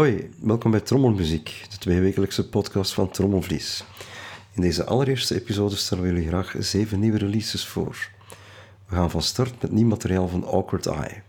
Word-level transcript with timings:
Hoi, 0.00 0.30
welkom 0.42 0.70
bij 0.70 0.80
Trommelmuziek, 0.80 1.64
de 1.70 1.78
tweewekelijkse 1.78 2.48
podcast 2.48 2.92
van 2.92 3.10
Trommelvlies. 3.10 3.84
In 4.52 4.62
deze 4.62 4.84
allereerste 4.84 5.34
episode 5.34 5.76
stellen 5.76 6.04
we 6.04 6.10
jullie 6.10 6.28
graag 6.28 6.54
zeven 6.58 7.00
nieuwe 7.00 7.18
releases 7.18 7.66
voor. 7.66 8.08
We 8.88 8.94
gaan 8.94 9.10
van 9.10 9.22
start 9.22 9.62
met 9.62 9.72
nieuw 9.72 9.86
materiaal 9.86 10.28
van 10.28 10.44
Awkward 10.46 10.86
Eye. 10.86 11.22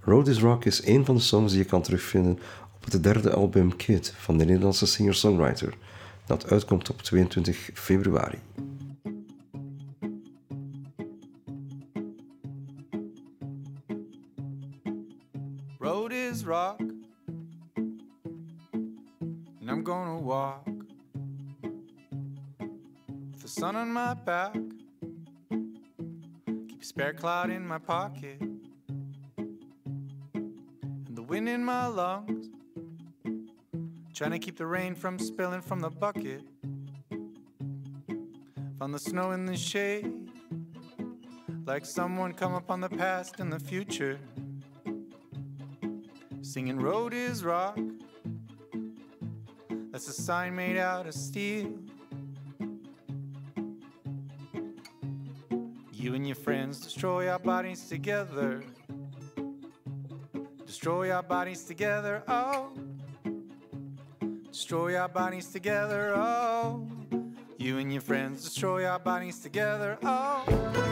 Road 0.00 0.28
is 0.28 0.38
Rock 0.38 0.64
is 0.64 0.86
een 0.86 1.04
van 1.04 1.14
de 1.14 1.20
songs 1.20 1.52
die 1.52 1.62
je 1.62 1.68
kan 1.68 1.82
terugvinden 1.82 2.38
op 2.76 2.92
het 2.92 3.02
derde 3.02 3.32
album 3.32 3.76
Kid 3.76 4.14
van 4.16 4.38
de 4.38 4.44
Nederlandse 4.44 4.86
singer-songwriter, 4.86 5.74
dat 6.26 6.50
uitkomt 6.50 6.90
op 6.90 7.02
22 7.02 7.70
februari. 7.74 8.38
Back, 24.24 24.54
keep 26.68 26.82
a 26.82 26.84
spare 26.84 27.12
cloud 27.12 27.50
in 27.50 27.66
my 27.66 27.78
pocket, 27.78 28.40
and 28.40 28.58
the 31.10 31.22
wind 31.22 31.48
in 31.48 31.64
my 31.64 31.86
lungs, 31.86 32.48
trying 34.14 34.32
to 34.32 34.38
keep 34.38 34.56
the 34.56 34.66
rain 34.66 34.94
from 34.94 35.18
spilling 35.18 35.62
from 35.62 35.80
the 35.80 35.90
bucket. 35.90 36.42
Found 38.78 38.94
the 38.94 38.98
snow 38.98 39.32
in 39.32 39.46
the 39.46 39.56
shade, 39.56 40.10
like 41.66 41.84
someone 41.84 42.32
come 42.32 42.54
upon 42.54 42.80
the 42.80 42.88
past 42.88 43.40
and 43.40 43.52
the 43.52 43.60
future 43.60 44.18
singing 46.42 46.80
road 46.80 47.12
is 47.14 47.44
rock. 47.44 47.78
That's 49.92 50.08
a 50.08 50.12
sign 50.12 50.56
made 50.56 50.78
out 50.78 51.06
of 51.06 51.14
steel. 51.14 51.72
You 56.00 56.14
and 56.14 56.26
your 56.26 56.34
friends 56.34 56.80
destroy 56.80 57.28
our 57.28 57.38
bodies 57.38 57.86
together. 57.86 58.64
Destroy 60.64 61.10
our 61.10 61.22
bodies 61.22 61.64
together, 61.64 62.22
oh. 62.26 62.72
Destroy 64.50 64.96
our 64.96 65.10
bodies 65.10 65.52
together, 65.52 66.14
oh. 66.16 66.88
You 67.58 67.76
and 67.76 67.92
your 67.92 68.00
friends 68.00 68.42
destroy 68.44 68.86
our 68.86 68.98
bodies 68.98 69.40
together, 69.40 69.98
oh. 70.02 70.89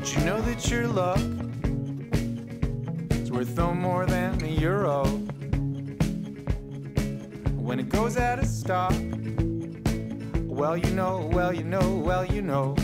Don't 0.00 0.16
you 0.16 0.24
know 0.24 0.40
that 0.40 0.70
your 0.70 0.86
luck 0.88 1.18
is 3.20 3.30
worth 3.30 3.54
no 3.54 3.74
more 3.74 4.06
than 4.06 4.42
a 4.42 4.46
euro? 4.46 5.04
When 7.58 7.78
it 7.78 7.90
goes 7.90 8.16
out 8.16 8.38
of 8.38 8.46
stock, 8.46 8.94
well, 10.46 10.74
you 10.74 10.90
know, 10.92 11.28
well, 11.30 11.52
you 11.52 11.64
know, 11.64 11.96
well, 11.96 12.24
you 12.24 12.40
know, 12.40 12.74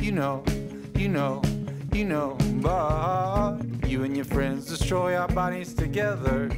you 0.00 0.12
know, 0.12 0.42
you 0.96 1.08
know, 1.08 1.42
you 1.92 2.06
know, 2.06 2.38
but 2.62 3.58
you 3.86 4.04
and 4.04 4.16
your 4.16 4.24
friends 4.24 4.64
destroy 4.64 5.14
our 5.14 5.28
bodies 5.28 5.74
together. 5.74 6.48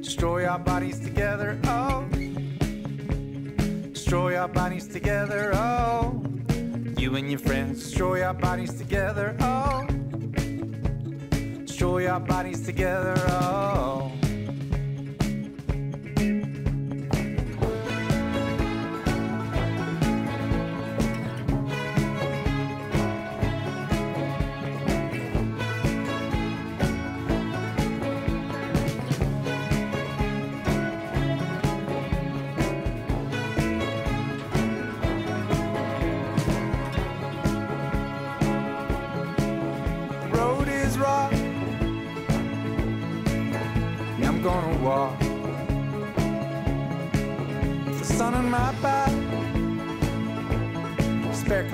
Destroy 0.00 0.46
our 0.46 0.58
bodies 0.58 0.98
together, 0.98 1.60
oh. 1.64 2.08
Destroy 3.92 4.38
our 4.38 4.48
bodies 4.48 4.88
together, 4.88 5.50
oh. 5.52 6.33
You 6.96 7.16
and 7.16 7.30
your 7.30 7.40
friends 7.40 7.82
destroy 7.82 8.22
our 8.22 8.34
bodies 8.34 8.74
together, 8.74 9.36
oh. 9.40 9.86
Destroy 11.64 12.08
our 12.08 12.20
bodies 12.20 12.64
together, 12.64 13.14
oh. 13.28 14.12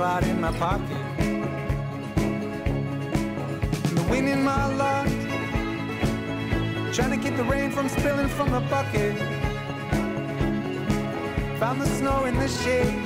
In 0.01 0.41
my 0.41 0.51
pocket, 0.53 0.97
and 3.87 3.99
the 3.99 4.03
wind 4.09 4.31
in 4.31 4.43
my 4.43 4.65
lungs, 4.77 5.13
trying 6.97 7.11
to 7.11 7.19
keep 7.19 7.37
the 7.37 7.45
rain 7.45 7.71
from 7.71 7.87
spilling 7.87 8.29
from 8.29 8.51
the 8.51 8.61
bucket. 8.61 9.15
Found 11.59 11.83
the 11.83 11.87
snow 11.99 12.25
in 12.25 12.35
the 12.39 12.49
shade, 12.49 12.99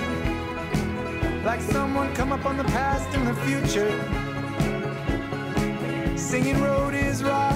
like 1.44 1.60
someone 1.60 2.14
come 2.14 2.30
up 2.30 2.46
on 2.46 2.56
the 2.56 2.64
past 2.64 3.12
and 3.16 3.26
the 3.26 3.34
future 3.42 3.90
singing 6.16 6.62
road 6.62 6.94
is 6.94 7.24
rock. 7.24 7.53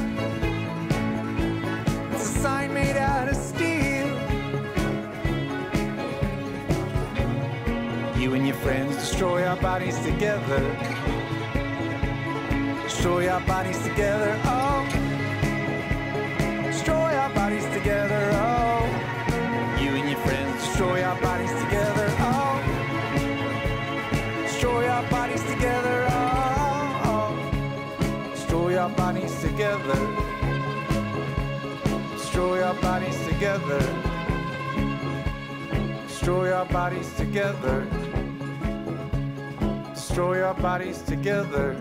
Destroy 9.18 9.44
our 9.44 9.56
bodies 9.56 9.98
together. 9.98 10.60
Destroy 12.84 13.28
our 13.28 13.40
bodies 13.40 13.82
together, 13.82 14.40
oh. 14.44 14.86
Destroy 16.62 17.16
our 17.16 17.30
bodies 17.30 17.64
together, 17.74 18.30
oh. 18.34 18.86
You 19.80 19.96
and 19.96 20.08
your 20.08 20.20
friends 20.20 20.64
destroy 20.64 21.02
our 21.02 21.20
bodies 21.20 21.50
together, 21.64 22.06
oh. 22.20 22.62
Destroy 24.44 24.86
our 24.86 25.02
bodies 25.10 25.42
together, 25.42 26.06
oh. 26.10 27.02
oh. 27.10 28.30
Destroy 28.30 28.78
our 28.78 28.90
bodies 28.90 29.40
together. 29.40 29.98
Destroy 32.12 32.62
our 32.62 32.74
bodies 32.74 33.18
together. 33.26 33.80
Destroy 36.06 36.52
our 36.52 36.66
bodies 36.66 37.12
together. 37.14 38.07
Destroy 40.08 40.42
our 40.42 40.54
bodies 40.54 41.02
together. 41.04 41.76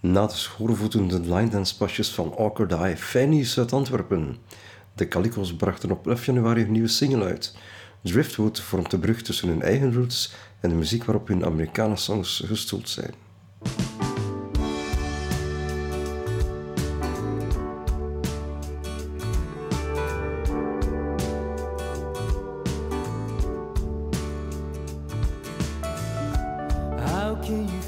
Na 0.00 0.26
de 0.26 0.34
schoorvoetende 0.34 1.20
line 1.20 1.48
dance 1.48 1.76
pasjes 1.76 2.10
van 2.10 2.36
Awkward 2.36 2.72
Eye, 2.72 3.26
nieuws 3.26 3.58
uit 3.58 3.72
Antwerpen. 3.72 4.36
De 4.94 5.08
Calico's 5.08 5.56
brachten 5.56 5.90
op 5.90 6.08
11 6.08 6.26
januari 6.26 6.62
een 6.62 6.72
nieuwe 6.72 6.88
single 6.88 7.24
uit. 7.24 7.56
Driftwood 8.04 8.60
vormt 8.60 8.90
de 8.90 8.98
brug 8.98 9.22
tussen 9.22 9.48
hun 9.48 9.62
eigen 9.62 9.94
roots 9.94 10.32
en 10.60 10.68
de 10.68 10.74
muziek 10.74 11.04
waarop 11.04 11.28
hun 11.28 11.44
Amerikaanse 11.44 12.04
songs 12.04 12.42
gestoeld 12.46 12.88
zijn. 12.88 13.14
How 27.06 27.42
can 27.42 27.68
you 27.68 27.83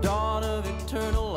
dawn 0.00 0.42
of 0.42 0.66
eternal 0.66 1.29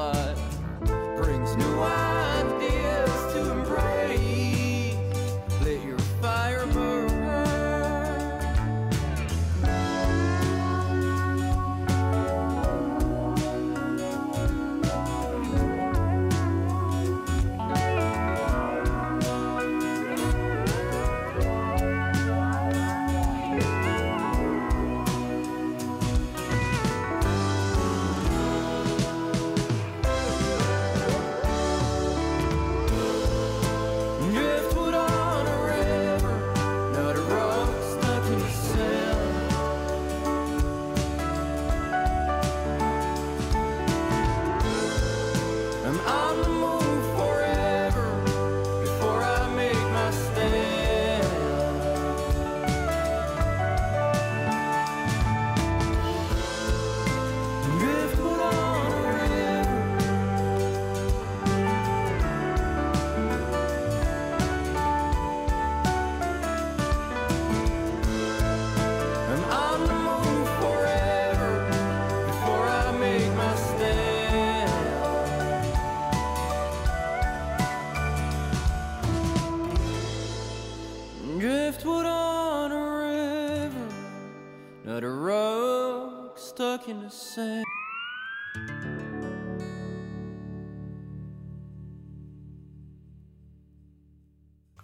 in. 86.60 87.62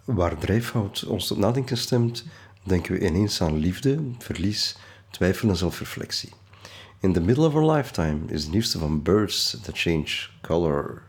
Waar 0.04 0.38
drijfhout 0.38 1.04
ons 1.06 1.26
tot 1.26 1.38
nadenken 1.38 1.76
stemt, 1.76 2.24
denken 2.62 2.92
we 2.92 3.06
ineens 3.06 3.42
aan 3.42 3.56
liefde, 3.56 4.00
verlies, 4.18 4.76
twijfel 5.10 5.48
en 5.48 5.56
zelfreflectie. 5.56 6.32
In 7.00 7.12
the 7.12 7.20
Middle 7.20 7.46
of 7.46 7.54
Our 7.54 7.72
Lifetime 7.72 8.20
is 8.26 8.42
het 8.42 8.52
nieuwste 8.52 8.78
van 8.78 9.02
Birds 9.02 9.60
That 9.62 9.78
Change 9.78 10.28
Color. 10.40 11.02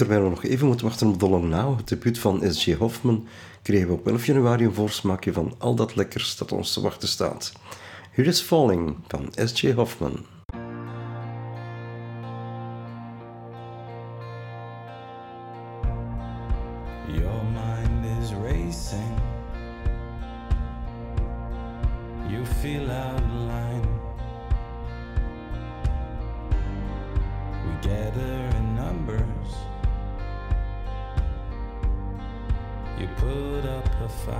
Terwijl 0.00 0.22
we 0.22 0.28
nog 0.28 0.44
even 0.44 0.66
moeten 0.66 0.86
wachten 0.86 1.08
op 1.08 1.20
dolong 1.20 1.48
Now, 1.48 1.76
het 1.76 1.88
debuut 1.88 2.18
van 2.18 2.42
S.J. 2.52 2.74
Hoffman, 2.74 3.26
kregen 3.62 3.86
we 3.88 3.92
op 3.92 4.06
11 4.06 4.26
januari 4.26 4.64
een 4.64 4.74
voorsmaakje 4.74 5.32
van 5.32 5.54
al 5.58 5.74
dat 5.74 5.96
lekkers 5.96 6.36
dat 6.36 6.52
ons 6.52 6.72
te 6.72 6.80
wachten 6.80 7.08
staat. 7.08 7.52
Here 8.10 8.28
is 8.28 8.40
Falling 8.40 8.96
van 9.08 9.28
S.J. 9.34 9.72
Hoffman. 9.72 10.39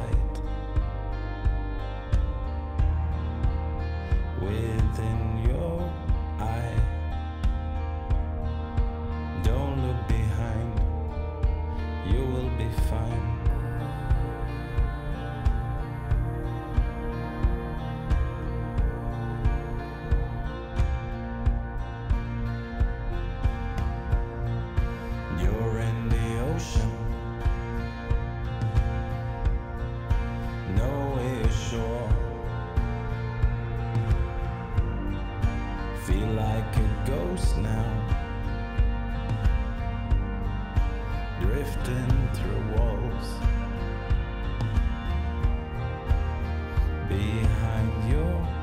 right. 0.00 0.39
behind 47.10 48.08
your 48.08 48.59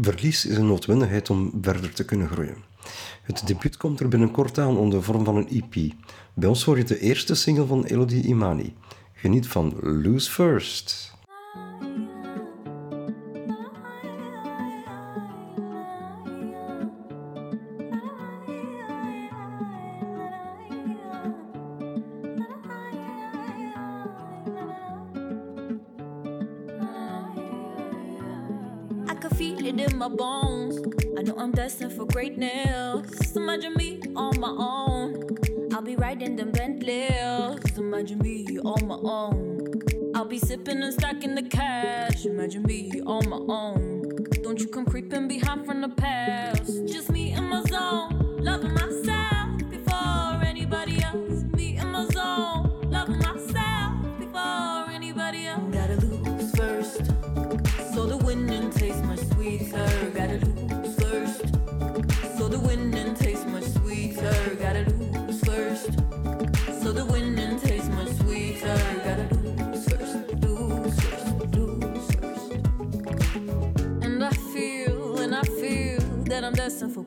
verlies 0.00 0.46
is 0.46 0.56
een 0.56 0.66
noodwendigheid 0.66 1.30
om 1.30 1.58
verder 1.62 1.92
te 1.92 2.04
kunnen 2.04 2.28
groeien. 2.28 2.56
Het 3.22 3.46
debuut 3.46 3.76
komt 3.76 4.00
er 4.00 4.08
binnenkort 4.08 4.58
aan 4.58 4.76
onder 4.76 4.98
de 4.98 5.04
vorm 5.04 5.24
van 5.24 5.36
een 5.36 5.48
EP. 5.48 5.92
Bij 6.34 6.48
ons 6.48 6.64
hoor 6.64 6.78
je 6.78 6.84
de 6.84 7.00
eerste 7.00 7.34
single 7.34 7.66
van 7.66 7.84
Elodie 7.84 8.24
Imani. 8.24 8.74
Geniet 9.12 9.46
van 9.46 9.74
Lose 9.80 10.30
First. 10.30 11.12
Imagine 37.92 38.18
me 38.20 38.58
on 38.64 38.86
my 38.86 38.94
own. 38.94 39.60
I'll 40.14 40.24
be 40.24 40.38
sipping 40.38 40.82
and 40.82 40.94
stacking 40.94 41.34
the 41.34 41.42
cash. 41.42 42.24
Imagine 42.24 42.62
me 42.62 42.90
on 43.04 43.28
my 43.28 43.36
own. 43.36 44.16
Don't 44.42 44.58
you 44.58 44.66
come 44.68 44.86
creeping 44.86 45.28
behind 45.28 45.66
from 45.66 45.82
the 45.82 45.90
past. 45.90 46.86
Just 46.86 47.10
me 47.10 47.32
in 47.32 47.44
my 47.44 47.62
zone, 47.64 48.38
loving 48.38 48.72
myself 48.72 49.11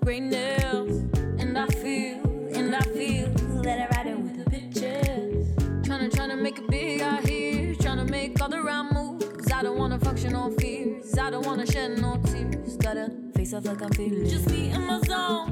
I'm 0.06 0.12
for 0.12 0.20
greatness. 0.20 1.04
And 1.39 1.58
I 1.58 1.65
feel, 1.68 2.22
and 2.54 2.76
I 2.76 2.82
feel 2.82 3.28
that 3.63 3.91
I 3.91 3.98
ride 3.98 4.08
it 4.08 4.20
with 4.20 4.38
the 4.38 4.52
bitches. 4.52 5.56
Tryna, 5.82 6.12
tryna 6.12 6.39
make 6.39 6.60
it 6.60 6.68
big 6.70 7.02
out 7.02 7.28
here. 7.28 7.74
Tryna 7.76 8.08
make 8.10 8.39
all 8.39 8.50
the 8.50 8.62
right 8.62 8.88
moves. 8.94 9.52
I 9.52 9.63
don't 9.63 9.80
wanna 9.80 9.98
function 10.00 10.36
on 10.36 10.56
fears. 10.58 11.18
I 11.18 11.32
don't 11.32 11.46
wanna 11.46 11.65
shed 11.65 12.00
no 12.00 12.22
tears. 12.26 12.78
Gotta 12.78 13.12
face 13.34 13.54
off 13.54 13.65
like 13.65 13.82
I'm 13.82 13.91
feeling. 13.94 14.30
Just 14.30 14.48
me 14.50 14.70
in 14.70 14.86
my 14.86 15.02
zone, 15.02 15.44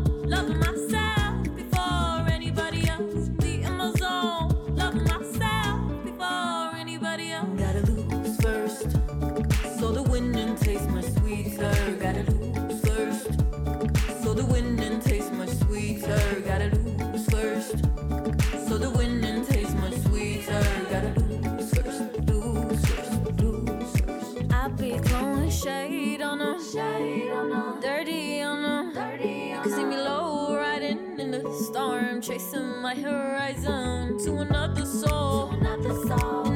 my 32.96 33.02
horizon 33.02 34.18
to 34.20 34.38
another 34.38 34.86
soul. 34.86 35.50
another 35.52 35.94
soul. 36.08 36.53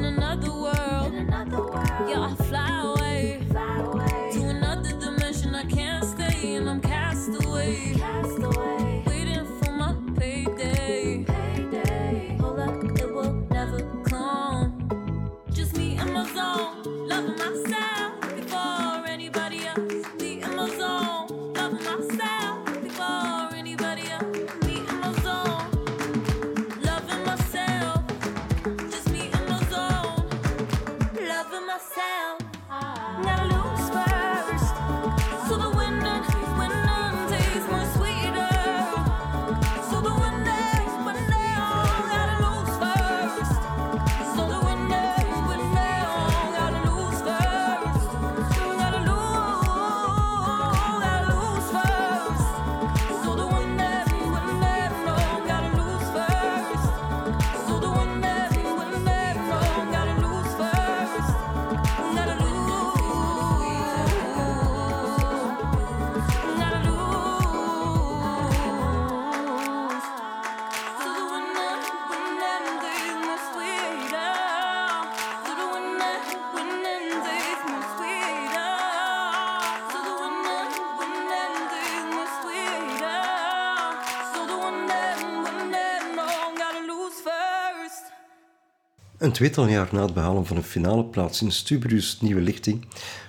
Een 89.18 89.32
tweetal 89.32 89.66
jaar 89.66 89.88
na 89.92 90.02
het 90.02 90.14
behalen 90.14 90.46
van 90.46 90.56
een 90.56 90.62
finale 90.62 91.04
plaats 91.04 91.42
in 91.42 91.52
Stuberius 91.52 92.20
Nieuwe 92.20 92.40
Lichting 92.40 92.86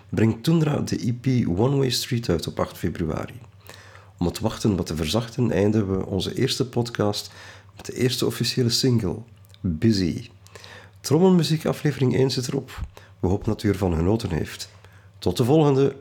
brengt 0.09 0.43
Tundra 0.43 0.79
de 0.79 0.97
EP 0.97 1.47
One 1.47 1.77
Way 1.77 1.89
Street 1.89 2.29
uit 2.29 2.47
op 2.47 2.59
8 2.59 2.77
februari. 2.77 3.33
Om 4.17 4.25
het 4.25 4.39
wachten 4.39 4.75
wat 4.75 4.85
te 4.85 4.95
verzachten 4.95 5.51
eindigen 5.51 5.97
we 5.97 6.05
onze 6.05 6.35
eerste 6.35 6.69
podcast 6.69 7.31
met 7.75 7.85
de 7.85 7.93
eerste 7.93 8.25
officiële 8.25 8.69
single, 8.69 9.17
Busy. 9.61 10.29
Trommelmuziek 11.01 11.65
aflevering 11.65 12.15
1 12.15 12.31
zit 12.31 12.47
erop. 12.47 12.79
We 13.19 13.27
hopen 13.27 13.45
dat 13.45 13.63
u 13.63 13.69
ervan 13.69 13.95
genoten 13.95 14.29
heeft. 14.29 14.69
Tot 15.19 15.37
de 15.37 15.43
volgende! 15.43 15.95